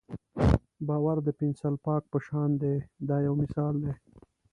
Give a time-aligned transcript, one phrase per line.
[0.87, 2.75] باور د پنسل پاک په شان دی
[3.07, 3.93] دا یو مثال دی.